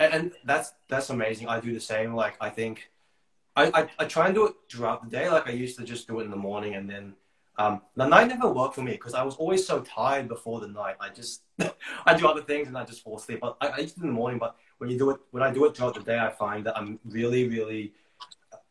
[0.00, 1.46] And, and that's that's amazing.
[1.46, 2.14] I do the same.
[2.14, 2.90] Like I think
[3.54, 5.30] I, I I try and do it throughout the day.
[5.30, 7.14] Like I used to just do it in the morning, and then
[7.58, 10.68] um, the night never worked for me because I was always so tired before the
[10.68, 10.96] night.
[10.98, 11.42] I just
[12.06, 13.40] I do other things and I just fall asleep.
[13.42, 14.38] But I, I used to in the morning.
[14.38, 16.76] But when you do it, when I do it throughout the day, I find that
[16.78, 17.92] I'm really, really,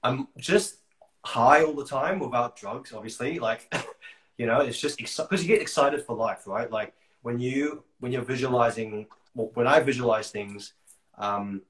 [0.03, 0.77] I'm just
[1.23, 2.91] high all the time without drugs.
[2.91, 3.71] Obviously, like
[4.39, 6.71] you know, it's just because you get excited for life, right?
[6.71, 10.73] Like when you when you're visualizing, well, when I visualize things,
[11.19, 11.61] um,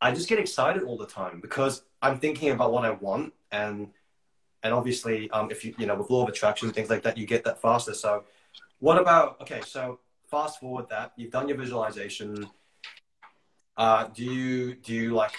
[0.00, 3.88] I just get excited all the time because I'm thinking about what I want and
[4.62, 7.26] and obviously um, if you you know with law of attraction things like that you
[7.26, 7.94] get that faster.
[7.94, 8.24] So
[8.78, 12.50] what about okay so fast forward that you've done your visualization.
[13.76, 15.32] Uh, do you do you like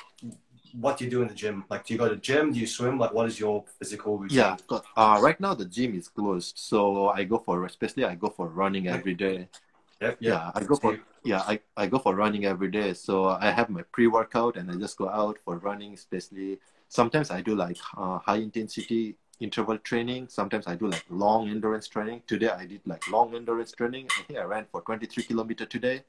[0.73, 1.63] what do you do in the gym?
[1.69, 2.51] Like do you go to the gym?
[2.51, 2.97] Do you swim?
[2.97, 4.37] Like what is your physical routine?
[4.37, 4.57] Yeah
[4.95, 6.57] uh right now the gym is closed.
[6.57, 9.49] So i go for especially i go for running every day
[10.19, 12.93] yeah, i go for yeah I, I go for running every day.
[12.93, 17.41] So i have my pre-workout and i just go out for running especially sometimes i
[17.41, 20.27] do like uh, high intensity interval training.
[20.29, 22.23] Sometimes i do like long endurance training.
[22.27, 24.07] Today i did like long endurance training.
[24.17, 26.03] I think i ran for 23 kilometer today.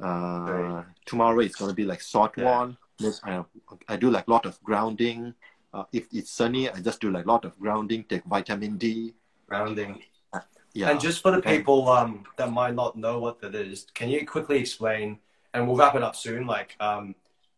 [0.00, 0.84] Uh, Great.
[1.06, 2.44] tomorrow it's going to be like short Yeah.
[2.44, 2.76] one.
[3.24, 3.44] I,
[3.88, 5.34] I do like lot of grounding.
[5.72, 9.14] Uh, if it's sunny i just do like lot of grounding take vitamin d.
[9.48, 10.02] Grounding
[10.74, 11.58] yeah And just for the Okay.
[11.58, 15.18] people um, that might not know what that is, can you quickly explain?
[15.52, 16.46] And we'll wrap it up soon.
[16.46, 17.14] Like, um,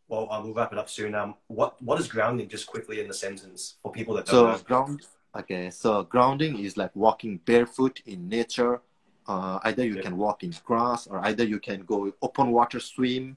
[0.08, 1.14] well, uh, we'll wrap it up soon.
[1.14, 2.48] Um, what what is grounding?
[2.48, 4.58] Just quickly in the sentence for people that don't So know.
[4.58, 5.06] ground,
[5.40, 5.70] okay.
[5.70, 8.80] So grounding is like walking barefoot in nature.
[9.26, 10.02] Uh, either you Yeah.
[10.02, 13.36] can walk in grass, or either you can go open water swim.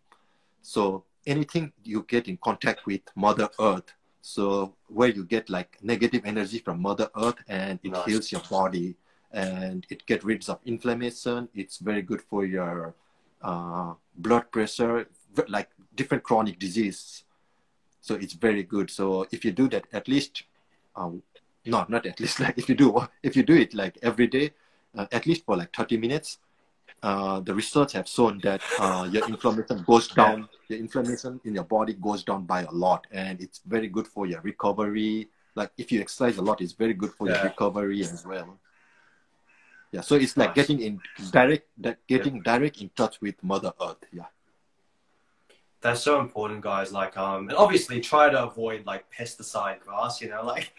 [0.62, 3.90] So anything you get in contact with Mother Earth.
[4.22, 8.06] So where you get like negative energy from Mother Earth, and it Nice.
[8.06, 8.96] heals your body,
[9.36, 11.50] and it get rid of inflammation.
[11.54, 12.96] It's very good for your
[13.42, 15.08] uh, blood pressure,
[15.48, 17.26] like different chronic disease.
[18.02, 18.90] So it's very good.
[18.90, 20.44] So if you do that at least
[20.96, 21.22] um,
[21.66, 24.52] no, not at least like if you do if you do it like every day,
[24.98, 26.40] uh, at least for like 30 minutes,
[27.04, 30.48] uh, the research have shown that uh, your inflammation goes down.
[30.70, 34.26] Your inflammation in your body goes down by a lot, and it's very good for
[34.26, 35.30] your recovery.
[35.56, 38.58] Like if you exercise a lot, it's very good for your recovery as well.
[39.96, 41.00] Yeah, so it's like getting in
[41.32, 44.04] direct, that getting direct in touch with Mother Earth.
[44.12, 44.26] Yeah,
[45.80, 46.92] That's so important, guys.
[46.92, 50.20] Like, um, and obviously try to avoid like pesticide grass.
[50.22, 50.74] You know, like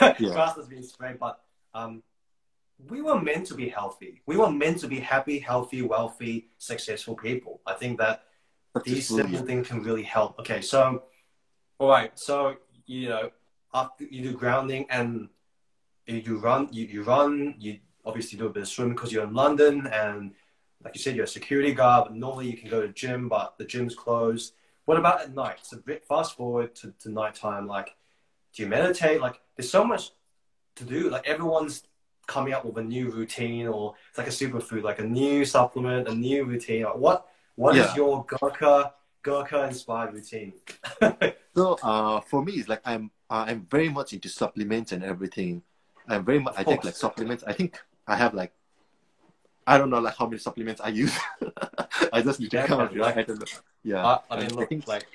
[0.00, 0.34] Yeah.
[0.34, 1.18] grass that's been sprayed.
[1.18, 1.40] But
[1.74, 2.04] um,
[2.88, 4.22] we were meant to be healthy.
[4.26, 7.60] We were meant to be happy, healthy, wealthy, successful people.
[7.66, 8.22] I think that
[8.84, 10.38] these simple things can really help.
[10.38, 11.02] Okay, so
[11.80, 12.54] all right, so
[12.86, 13.30] you know,
[13.74, 15.28] after you do grounding and
[16.06, 19.24] you do run, you, you run, you obviously do a bit of swimming because you're
[19.24, 20.32] in London and
[20.84, 23.28] like you said, you're a security guard, but normally you can go to the gym,
[23.28, 24.54] but the gym's closed.
[24.86, 25.58] What about at night?
[25.62, 27.94] So bit fast forward to, to nighttime, like
[28.54, 29.20] do you meditate?
[29.20, 30.10] Like there's so much
[30.76, 31.08] to do.
[31.10, 31.84] Like everyone's
[32.26, 36.08] coming up with a new routine or it's like a superfood, like a new supplement,
[36.08, 36.84] a new routine.
[36.84, 37.96] Like, what what is Yeah.
[37.96, 40.54] your Gurkha Gurkha inspired routine?
[41.56, 45.62] So uh, for me, it's like I'm uh, I'm very much into supplements and everything.
[46.08, 47.42] I'm very much I take like supplements.
[47.44, 47.70] I think
[48.10, 48.52] I have like
[49.66, 51.16] I don't know like how many supplements I use.
[52.12, 52.96] I just need to Yeah, count.
[52.96, 53.30] like- Right?
[53.30, 53.44] I.
[53.84, 54.04] Yeah.
[54.06, 55.06] I, I mean, look, think like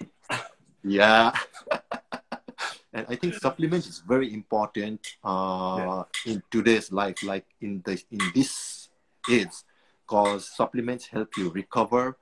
[0.84, 1.36] yeah.
[2.94, 8.22] and I think supplements is very important uh, in today's life, like in the in
[8.34, 8.90] this
[9.30, 9.56] age,
[10.04, 12.18] because supplements help you recover,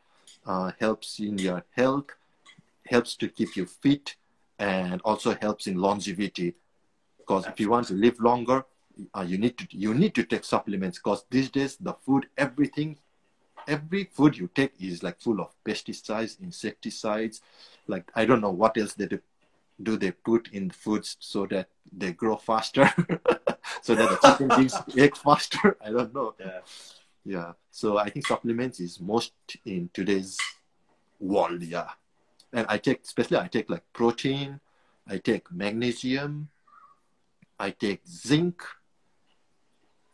[0.45, 2.07] uh, helps in your health,
[2.87, 4.15] helps to keep you fit,
[4.57, 6.55] and also helps in longevity.
[7.19, 8.65] Because if you want to live longer,
[9.13, 10.97] uh, you need to you need to take supplements.
[10.97, 12.97] Because these days the food, everything,
[13.67, 17.41] every food you take is like full of pesticides, insecticides.
[17.87, 19.19] Like I don't know what else they do,
[19.81, 22.89] do they put in foods so that they grow faster,
[23.81, 25.77] so that the chicken gives egg faster.
[25.83, 26.35] I don't know.
[26.39, 26.59] Yeah.
[27.25, 27.51] Yeah.
[27.71, 29.33] So I think supplements is most
[29.65, 30.37] in today's
[31.19, 31.61] world.
[31.63, 31.89] Yeah.
[32.51, 34.59] And I take, especially I take like protein,
[35.07, 36.49] I take magnesium,
[37.59, 38.61] I take zinc.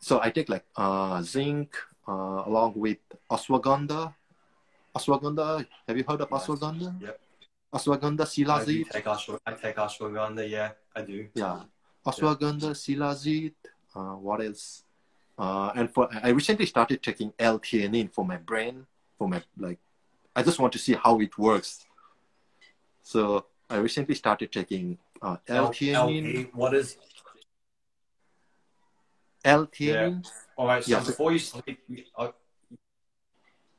[0.00, 1.76] So I take like uh, zinc
[2.08, 2.98] uh, along with
[3.30, 4.14] ashwagandha.
[4.96, 6.46] Ashwagandha, have you heard of Nice.
[6.46, 7.00] ashwagandha?
[7.02, 7.20] Yep.
[7.74, 8.90] Ashwagandha, I shilajit.
[8.90, 10.48] take ashwa- I take ashwagandha.
[10.50, 11.28] Yeah, I do.
[11.34, 11.60] Yeah.
[12.04, 13.52] Ashwagandha, shilajit.
[13.94, 14.84] Uh, what else?
[15.38, 18.86] Uh, and for I recently started taking L-theanine for my brain,
[19.18, 19.78] for my like.
[20.34, 21.86] I just want to see how it works.
[23.02, 26.50] So I recently started taking uh, L-theanine.
[26.54, 26.96] What is?
[29.44, 30.26] L-theanine.
[30.56, 30.84] All right.
[30.84, 31.78] So Yeah, before you sleep,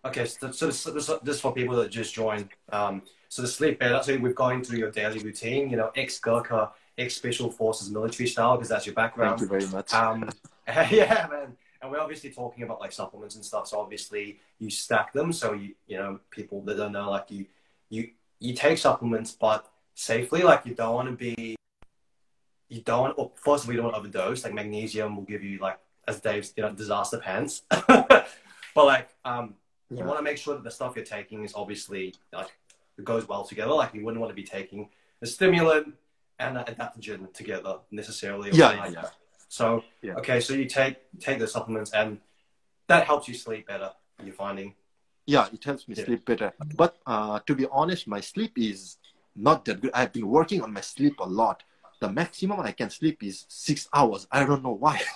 [0.06, 0.26] okay.
[0.26, 2.50] So, so this, this, this is for people that just joined.
[2.72, 4.02] Um, so the sleep better.
[4.04, 5.70] So we've gone through your daily routine.
[5.70, 9.40] You know, ex Gurkha, ex Special Forces military style, because that's your background.
[9.40, 9.94] Thank you very much.
[9.94, 10.30] Um,
[10.68, 11.56] yeah, man.
[11.82, 13.68] And we're obviously talking about like supplements and stuff.
[13.68, 15.34] So obviously you stack them.
[15.34, 17.46] So you, you know, people that don't know, like you,
[17.90, 20.44] you, you take supplements, but safely.
[20.44, 21.56] Like you don't want to be,
[22.72, 23.16] you don't.
[23.18, 24.44] Want, first of all, you don't overdose.
[24.46, 27.64] Like magnesium will give you like, as Dave's, you know, disaster pants.
[27.88, 28.26] but
[28.76, 29.56] like, um,
[29.90, 32.50] you want to make sure that the stuff you're taking is obviously like
[32.98, 33.74] it goes well together.
[33.74, 34.90] Like you wouldn't want to be taking
[35.22, 35.94] a stimulant
[36.40, 38.52] and an adaptogen together necessarily.
[38.52, 39.06] or Yeah, yeah.
[39.50, 40.14] So Yeah.
[40.16, 42.22] okay, so you take take the supplements and
[42.88, 43.92] that helps you sleep better.
[44.24, 44.76] You're finding.
[45.26, 46.06] Yeah, it helps me Yeah.
[46.06, 46.54] sleep better.
[46.78, 48.98] But uh, to be honest, my sleep is
[49.36, 49.92] not that good.
[49.94, 51.64] I've been working on my sleep a lot.
[52.02, 54.28] The maximum I can sleep is six hours.
[54.32, 55.02] I don't know why.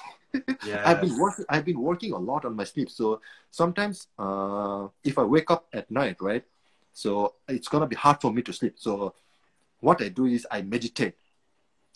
[0.66, 0.84] Yeah.
[0.86, 1.46] I've been working.
[1.48, 2.90] I've been working a lot on my sleep.
[2.90, 3.22] So
[3.52, 6.44] sometimes, uh, if I wake up at night, right,
[6.92, 8.76] so it's gonna be hard for me to sleep.
[8.76, 9.14] So
[9.80, 11.16] what I do is I meditate.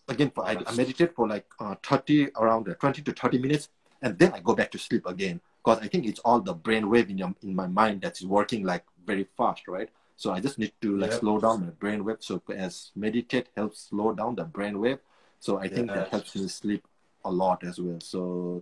[0.08, 3.68] Again, for, I, I meditate for like uh, thirty around uh, twenty to thirty minutes,
[4.02, 5.42] and then I go back to sleep again.
[5.62, 8.64] Because I think it's all the brain wave in your, in my mind that's working
[8.64, 9.90] like very fast, right?
[10.20, 11.20] So I just need to like Yep.
[11.22, 12.18] slow down my brain wave.
[12.20, 15.00] So as meditate helps slow down the brain wave.
[15.40, 16.86] So I think that helps me sleep
[17.24, 18.02] a lot as well.
[18.02, 18.62] So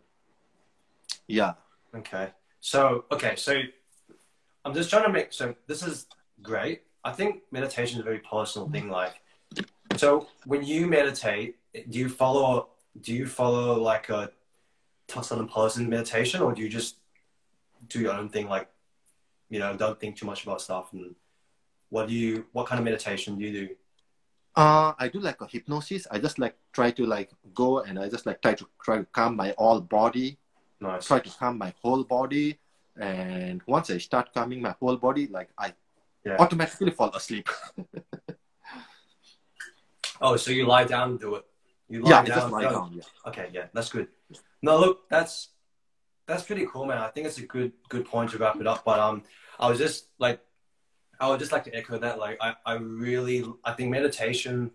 [1.26, 1.54] yeah.
[1.96, 2.30] Okay.
[2.60, 3.60] So okay, so
[4.66, 6.06] I'm just trying to make so this is
[6.44, 6.84] great.
[7.04, 8.92] I think meditation is a very personal thing.
[8.92, 9.16] Like,
[9.96, 11.58] so when you meditate,
[11.90, 12.70] do you follow
[13.02, 14.30] do you follow like a
[15.10, 16.98] certain person meditation, or do you just
[17.90, 18.48] do your own thing?
[18.48, 18.70] Like,
[19.50, 20.94] you know, don't think too much about stuff.
[20.94, 21.16] And
[21.90, 22.46] what do you?
[22.52, 23.76] What kind of meditation do you do?
[24.56, 26.08] Uh, I do like a hypnosis.
[26.10, 29.06] I just like try to like go and I just like try to try to
[29.06, 30.38] calm my all body,
[30.82, 31.06] Nice.
[31.08, 32.60] try to calm my whole body.
[33.00, 35.74] And once I start calming my whole body, like I
[36.26, 36.38] Yeah.
[36.40, 37.48] automatically fall asleep.
[40.20, 41.46] Oh, so you lie down and do it.
[41.90, 42.40] You lie yeah, down.
[42.40, 42.72] just lie go.
[42.72, 42.92] down.
[42.96, 43.04] Yeah.
[43.28, 44.08] Okay, yeah, that's good.
[44.62, 45.50] No, look, that's
[46.26, 46.98] that's pretty cool, man.
[46.98, 48.84] I think it's a good good point to wrap it up.
[48.84, 49.24] But um,
[49.60, 50.42] I was just like,
[51.20, 52.20] I would just like to echo that.
[52.20, 54.72] Like, I I really I think meditation,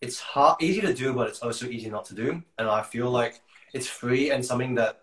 [0.00, 2.42] it's hard easy to do, but it's also easy not to do.
[2.58, 3.40] And I feel like
[3.72, 5.02] it's free and something that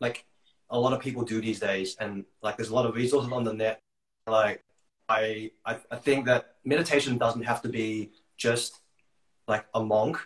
[0.00, 0.24] like
[0.70, 1.96] a lot of people do these days.
[2.00, 3.80] And like, there's a lot of resources on the net.
[4.26, 4.64] Like,
[5.08, 8.80] I I, I think that meditation doesn't have to be just
[9.46, 10.18] like a monk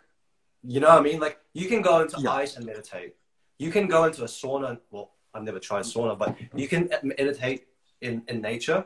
[0.64, 1.18] you know what I mean?
[1.20, 2.30] Like you can go into Yeah.
[2.32, 3.16] ice and meditate.
[3.58, 4.78] You can go into a sauna.
[4.90, 7.66] Well, I've never tried sauna, but you can uh, meditate
[8.00, 8.84] in, in nature,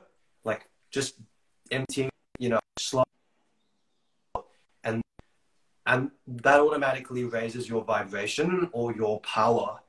[0.96, 1.20] just
[1.70, 3.04] emptying, you know, slow,
[4.82, 5.02] and
[5.84, 9.80] and that automatically raises your vibration or your power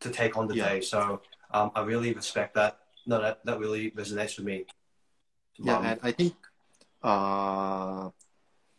[0.00, 0.68] to take on the Yeah.
[0.68, 0.80] day.
[0.80, 1.20] So
[1.50, 2.78] um, I really respect that.
[3.10, 4.58] No, that that really resonates with me.
[5.58, 6.34] Yeah, Um, and I think
[7.02, 8.10] uh,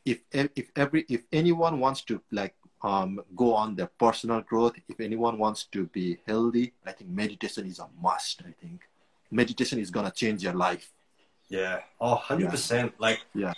[0.06, 4.98] if if every if anyone wants to like um go on their personal growth, if
[5.02, 8.42] anyone wants to be healthy, I think meditation is a must.
[8.48, 8.88] I think
[9.30, 10.88] meditation is gonna change your life.
[11.50, 11.82] Yeah.
[12.00, 12.94] Oh, 100%.
[13.00, 13.54] Like, Yeah.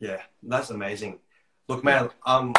[0.00, 1.18] yeah, that's amazing.
[1.68, 2.54] Look, man, um,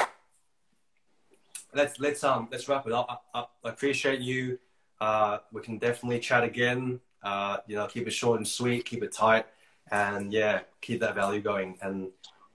[1.74, 3.26] let's, let's, um, let's wrap it up.
[3.34, 4.60] I, I appreciate you.
[5.00, 7.00] Uh, we can definitely chat again.
[7.24, 9.46] Uh, you know, keep it short and sweet, keep it tight,
[9.92, 11.78] and yeah, keep that value going.
[11.82, 12.10] And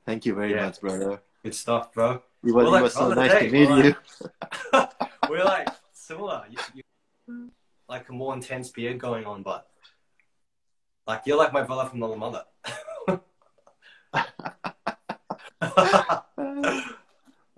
[0.07, 0.67] Thank you very Yeah.
[0.67, 1.21] much, brother.
[1.43, 2.23] good stuff, bro.
[2.45, 3.95] It was, Well, like, so nice hey, to meet well, you.
[5.29, 6.45] We're like similar.
[6.51, 7.51] You, you,
[7.89, 9.69] like a more intense beard going on, but
[11.07, 12.45] like you're like my brother from another mother.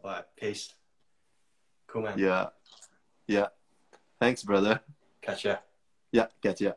[0.05, 0.75] All right, peace.
[1.87, 2.19] Cool man.
[2.19, 2.49] Yeah.
[3.27, 3.49] Yeah.
[4.21, 4.81] Thanks, brother.
[5.23, 5.57] Catch ya.
[6.13, 6.73] Yeah, catch ya.